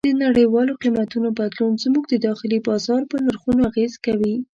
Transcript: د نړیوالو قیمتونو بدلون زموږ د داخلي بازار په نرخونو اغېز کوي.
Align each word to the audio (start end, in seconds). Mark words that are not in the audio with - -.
د 0.07 0.11
نړیوالو 0.25 0.79
قیمتونو 0.83 1.27
بدلون 1.39 1.71
زموږ 1.83 2.03
د 2.09 2.15
داخلي 2.27 2.59
بازار 2.67 3.01
په 3.11 3.15
نرخونو 3.25 3.61
اغېز 3.69 3.93
کوي. 4.05 4.35